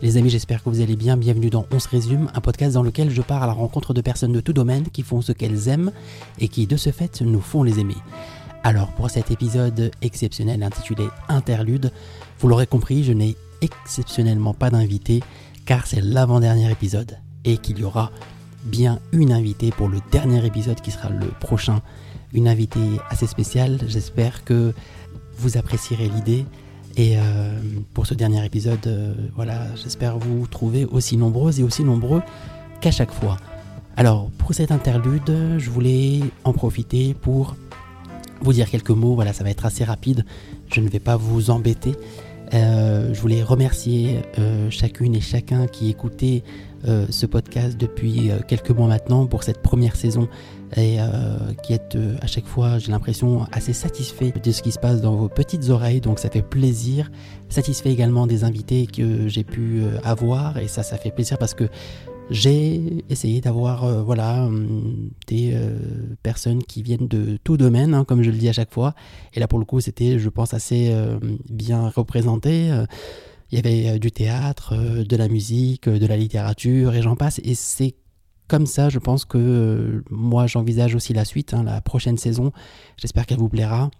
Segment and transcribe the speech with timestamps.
[0.00, 1.16] Les amis, j'espère que vous allez bien.
[1.16, 4.00] Bienvenue dans On se résume, un podcast dans lequel je pars à la rencontre de
[4.00, 5.90] personnes de tout domaine qui font ce qu'elles aiment
[6.38, 7.96] et qui, de ce fait, nous font les aimer.
[8.62, 11.90] Alors, pour cet épisode exceptionnel intitulé Interlude,
[12.38, 15.20] vous l'aurez compris, je n'ai exceptionnellement pas d'invité
[15.66, 18.12] car c'est l'avant-dernier épisode et qu'il y aura
[18.62, 21.82] bien une invitée pour le dernier épisode qui sera le prochain.
[22.32, 23.80] Une invitée assez spéciale.
[23.88, 24.74] J'espère que
[25.38, 26.46] vous apprécierez l'idée.
[26.98, 27.20] Et euh,
[27.94, 32.22] pour ce dernier épisode, euh, voilà, j'espère vous trouver aussi nombreuses et aussi nombreux
[32.80, 33.36] qu'à chaque fois.
[33.96, 37.54] Alors, pour cet interlude, je voulais en profiter pour
[38.40, 39.14] vous dire quelques mots.
[39.14, 40.24] Voilà, ça va être assez rapide.
[40.72, 41.94] Je ne vais pas vous embêter.
[42.52, 44.20] Euh, je voulais remercier
[44.70, 46.42] chacune et chacun qui écoutait
[46.84, 50.28] ce podcast depuis quelques mois maintenant pour cette première saison
[50.76, 54.72] et euh, qui êtes euh, à chaque fois, j'ai l'impression, assez satisfait de ce qui
[54.72, 57.10] se passe dans vos petites oreilles, donc ça fait plaisir.
[57.48, 61.54] Satisfait également des invités que j'ai pu euh, avoir, et ça, ça fait plaisir parce
[61.54, 61.64] que
[62.30, 65.56] j'ai essayé d'avoir voilà hum, des
[66.22, 68.92] personnes qui viennent de tout domaine, hein, comme je le dis à chaque fois.
[69.32, 70.94] Et là, pour le coup, c'était, je pense, assez
[71.48, 72.70] bien représenté.
[73.50, 77.40] Il y avait du théâtre, de la musique, de la littérature, et j'en passe.
[77.44, 77.94] Et c'est
[78.48, 82.50] comme ça, je pense que euh, moi, j'envisage aussi la suite, hein, la prochaine saison.
[82.96, 83.90] J'espère qu'elle vous plaira.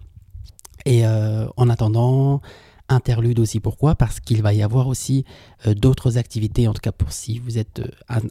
[0.86, 2.40] Et euh, en attendant,
[2.88, 3.60] interlude aussi.
[3.60, 3.94] Pourquoi?
[3.94, 5.24] Parce qu'il va y avoir aussi
[5.66, 7.80] euh, d'autres activités, en tout cas pour si vous êtes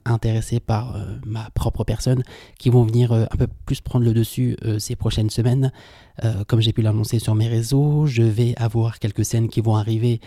[0.05, 2.23] intéressé par ma propre personne,
[2.57, 5.71] qui vont venir un peu plus prendre le dessus ces prochaines semaines.
[6.47, 10.19] comme j'ai pu l'annoncer sur mes réseaux, je vais avoir quelques scènes qui vont arriver,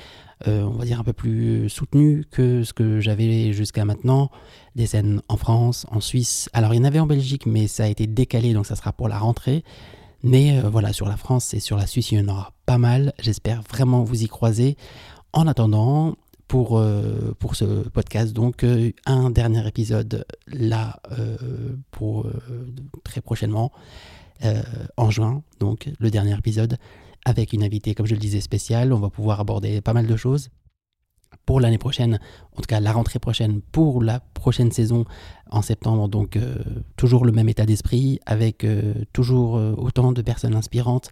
[0.46, 4.30] on va dire un peu plus soutenues que ce que j'avais jusqu'à maintenant
[4.76, 6.48] des scènes en France, en Suisse.
[6.52, 8.92] Alors il y en avait en Belgique, mais ça a été décalé, donc ça sera
[8.92, 9.64] pour la rentrée.
[10.22, 12.78] Mais euh, voilà, sur la France et sur la Suisse, il y en aura pas
[12.78, 13.12] mal.
[13.18, 14.76] J'espère vraiment vous y croiser.
[15.32, 16.16] En attendant,
[16.48, 21.00] pour, euh, ce podcast, donc euh, un dernier épisode là,
[21.90, 22.26] pour
[23.04, 23.72] très prochainement,
[24.96, 26.78] en juin, donc le dernier épisode,
[27.24, 28.92] avec une invitée, comme je le disais, spéciale.
[28.92, 30.48] On va pouvoir aborder pas mal de choses
[31.58, 32.20] l'année prochaine,
[32.56, 35.04] en tout cas la rentrée prochaine, pour la prochaine saison
[35.50, 36.08] en septembre.
[36.08, 36.56] Donc euh,
[36.96, 41.10] toujours le même état d'esprit, avec euh, toujours euh, autant de personnes inspirantes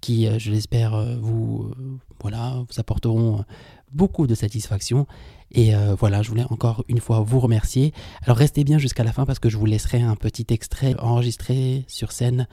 [0.00, 1.72] qui, je l'espère, vous,
[2.20, 3.44] voilà, vous apporteront
[3.92, 5.06] beaucoup de satisfaction.
[5.50, 7.94] Et voilà, je voulais encore une fois vous remercier.
[8.22, 11.84] Alors restez bien jusqu'à la fin parce que je vous laisserai un petit extrait enregistré
[11.86, 12.46] sur scène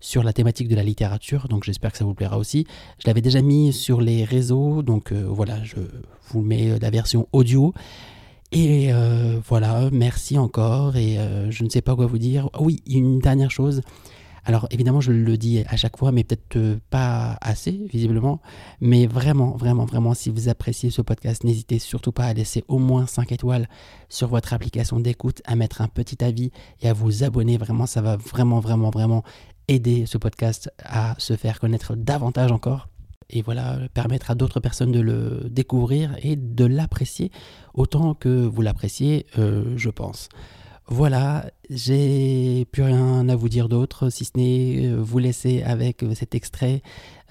[0.00, 2.66] sur la thématique de la littérature, donc j'espère que ça vous plaira aussi.
[2.98, 5.76] Je l'avais déjà mis sur les réseaux, donc euh, voilà, je
[6.28, 7.74] vous mets la version audio.
[8.52, 12.48] Et euh, voilà, merci encore, et euh, je ne sais pas quoi vous dire.
[12.58, 13.82] oui, une dernière chose.
[14.44, 18.40] Alors évidemment, je le dis à chaque fois, mais peut-être pas assez, visiblement.
[18.80, 22.78] Mais vraiment, vraiment, vraiment, si vous appréciez ce podcast, n'hésitez surtout pas à laisser au
[22.78, 23.68] moins 5 étoiles
[24.08, 27.58] sur votre application d'écoute, à mettre un petit avis et à vous abonner.
[27.58, 29.22] Vraiment, ça va vraiment, vraiment, vraiment
[29.68, 32.88] aider ce podcast à se faire connaître davantage encore
[33.32, 37.30] et voilà, permettre à d'autres personnes de le découvrir et de l'apprécier
[37.74, 40.28] autant que vous l'appréciez, euh, je pense.
[40.92, 46.04] Voilà, j'ai plus rien à vous dire d'autre, si ce n'est euh, vous laisser avec
[46.16, 46.82] cet extrait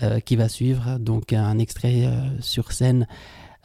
[0.02, 2.10] euh, qui va suivre, donc un extrait
[2.40, 3.06] sur scène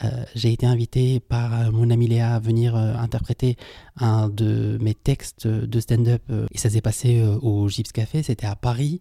[0.03, 3.57] euh, j'ai été invité par euh, mon ami Léa à venir euh, interpréter
[3.97, 6.23] un de mes textes de stand-up.
[6.51, 9.01] et ça s'est passé au Gips Café, c'était à Paris.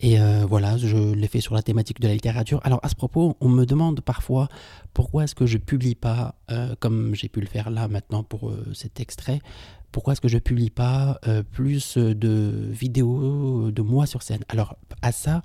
[0.00, 0.16] Et
[0.48, 2.60] voilà, je l'ai fait sur la thématique de la littérature.
[2.64, 4.48] Alors à ce propos, on me demande parfois
[4.94, 6.34] pourquoi est-ce que je publie pas,
[6.80, 9.40] comme j'ai pu le faire là maintenant pour cet extrait,
[9.92, 11.20] pourquoi est-ce que je publie pas
[11.52, 14.44] plus de vidéos de moi sur scène?
[14.48, 15.42] Alors à ça,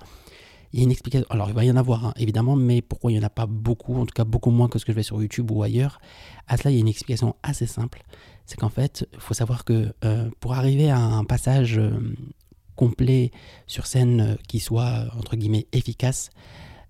[0.72, 1.26] il y a une explication.
[1.30, 3.46] Alors, il va y en avoir, hein, évidemment, mais pourquoi il n'y en a pas
[3.46, 6.00] beaucoup, en tout cas beaucoup moins que ce que je fais sur YouTube ou ailleurs?
[6.46, 8.02] À cela, il y a une explication assez simple.
[8.44, 11.98] C'est qu'en fait, il faut savoir que euh, pour arriver à un passage euh,
[12.76, 13.30] complet
[13.66, 16.30] sur scène euh, qui soit, entre guillemets, efficace,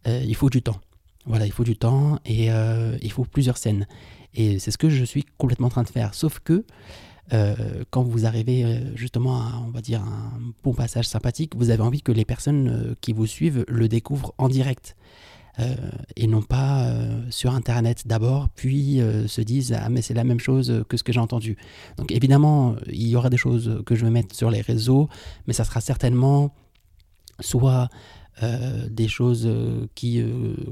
[0.06, 0.80] il faut du temps.
[1.26, 3.86] Voilà, il faut du temps et il faut plusieurs scènes.
[4.32, 6.14] Et c'est ce que je suis complètement en train de faire.
[6.14, 6.64] Sauf que
[7.32, 11.70] euh, quand vous arrivez euh, justement à, on va dire, un bon passage sympathique, vous
[11.70, 14.96] avez envie que les personnes euh, qui vous suivent le découvrent en direct.
[16.14, 16.86] et non pas
[17.30, 21.12] sur Internet d'abord, puis se disent Ah, mais c'est la même chose que ce que
[21.12, 21.56] j'ai entendu.
[21.96, 25.08] Donc évidemment, il y aura des choses que je vais mettre sur les réseaux,
[25.48, 26.54] mais ça sera certainement
[27.40, 27.88] soit
[28.88, 29.50] des choses
[29.96, 30.22] qui,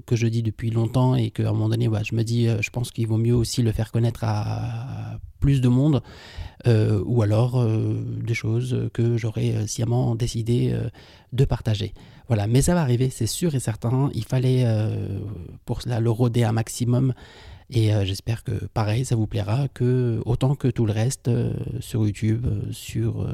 [0.07, 2.93] que je dis depuis longtemps et qu'à un moment donné, je me dis, je pense
[2.93, 6.03] qu'il vaut mieux aussi le faire connaître à plus de monde,
[6.67, 10.77] euh, ou alors euh, des choses que j'aurais euh, sciemment décidé
[11.33, 11.95] de partager.
[12.27, 14.11] Voilà, mais ça va arriver, c'est sûr et certain.
[14.13, 14.67] Il fallait
[15.65, 17.15] pour cela le rôder un maximum.
[17.71, 21.31] Et j'espère que pareil, ça vous plaira que autant que tout le reste
[21.79, 23.33] sur YouTube, sur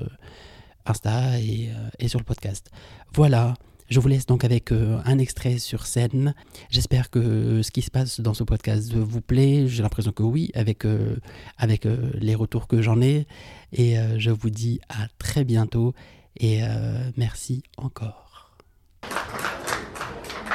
[0.85, 2.71] Insta et, et sur le podcast.
[3.15, 3.55] Voilà.
[3.93, 6.33] Je vous laisse donc avec euh, un extrait sur scène.
[6.71, 9.67] J'espère que ce qui se passe dans ce podcast vous plaît.
[9.67, 11.17] J'ai l'impression que oui, avec, euh,
[11.63, 13.27] euh, les retours que j'en ai.
[13.75, 15.93] Et je vous dis à très bientôt.
[16.41, 16.61] Et
[17.19, 18.57] merci encore.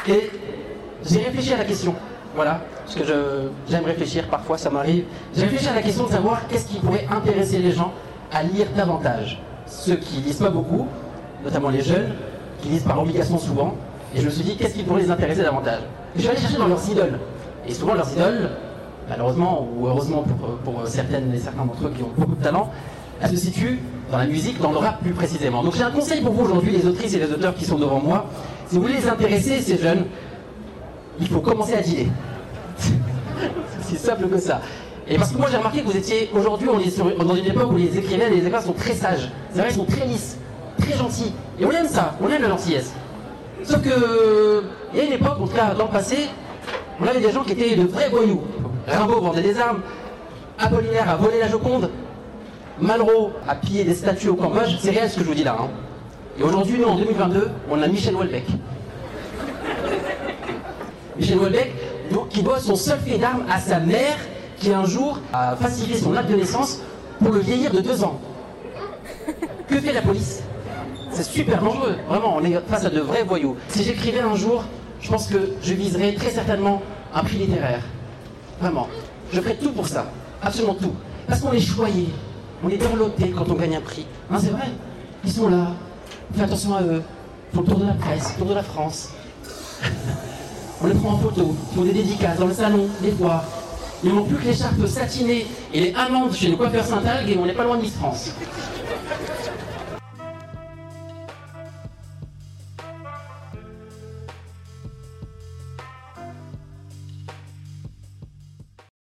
[0.07, 0.31] Et
[1.07, 1.93] j'ai réfléchi à la question.
[2.33, 3.03] Voilà, parce que
[3.69, 5.05] j'aime réfléchir, parfois ça m'arrive.
[5.35, 7.93] J'ai réfléchi à la question de savoir qu'est-ce qui pourrait intéresser les gens
[8.31, 9.39] à lire davantage.
[9.67, 10.87] Ceux qui lisent pas beaucoup,
[11.43, 12.13] notamment les jeunes,
[12.61, 13.75] qui lisent par obligation souvent.
[14.15, 15.81] Et je me suis dit, qu'est-ce qui pourrait les intéresser davantage?
[16.15, 17.19] Je suis allé chercher dans leurs idoles.
[17.67, 18.49] Et souvent, leurs idoles,
[19.09, 20.23] malheureusement ou heureusement
[20.63, 22.71] pour, certaines et certains d'entre eux qui ont beaucoup de talent,
[23.21, 23.79] elles se situent
[24.11, 25.63] dans la musique, dans le rap plus précisément.
[25.63, 27.99] Donc j'ai un conseil pour vous aujourd'hui, les autrices et les auteurs qui sont devant
[27.99, 28.25] moi.
[28.67, 30.05] Si vous voulez les intéresser, ces jeunes,
[31.19, 32.07] il faut commencer à dealer.
[33.81, 34.61] C'est simple que ça.
[35.09, 37.71] Et parce que moi j'ai remarqué que vous étiez, aujourd'hui on est dans une époque
[37.71, 39.31] où les écrivains et les écrivains sont très sages.
[39.53, 40.37] C'est vrai, ils sont très lisses,
[40.87, 41.33] très gentils.
[41.59, 42.93] Et on aime ça, on aime la gentillesse.
[43.63, 44.63] Sauf que,
[44.93, 46.29] il y a une époque, en tout cas dans le passé,
[47.01, 48.41] on avait des gens qui étaient de vrais voyous.
[48.87, 49.81] Rimbaud vendait des armes,
[50.59, 51.89] Apollinaire a volé la Joconde,
[52.79, 54.77] Malraux a pillé des statues au Cambodge.
[54.79, 55.57] C'est réel ce que je vous dis là.
[55.59, 55.67] hein.
[56.39, 58.45] Et aujourd'hui, nous en 2022, on a Michel Houellebecq.
[61.17, 61.73] Michel Houellebecq,
[62.29, 64.17] qui doit son seul fait d'armes à sa mère,
[64.57, 66.79] qui un jour a falsifié son acte de naissance
[67.19, 68.19] pour le vieillir de deux ans.
[69.67, 70.41] Que fait la police?
[71.17, 73.55] C'est super dangereux, vraiment, on est face à de vrais voyous.
[73.69, 74.63] Si j'écrivais un jour,
[75.01, 76.79] je pense que je viserais très certainement
[77.11, 77.81] un prix littéraire.
[78.61, 78.87] Vraiment.
[79.33, 80.11] Je ferais tout pour ça,
[80.43, 80.93] absolument tout.
[81.27, 82.09] Parce qu'on est choyé,
[82.63, 84.05] on est dorloté quand on gagne un prix.
[84.29, 84.67] Hein, c'est vrai
[85.25, 85.71] Ils sont là,
[86.35, 87.01] fais attention à eux.
[87.51, 89.09] Ils font le tour de la presse, le tour de la France.
[90.83, 93.43] On les prend en photo, ils font des dédicaces dans le salon, des foires.
[94.03, 97.37] Il ne manque plus que l'écharpe satinée et les amandes chez le coiffeur Saint-Algue et
[97.39, 98.31] on n'est pas loin de Miss France.